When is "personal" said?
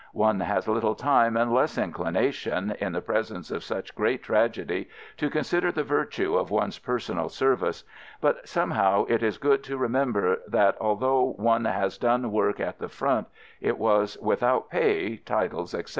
6.79-7.29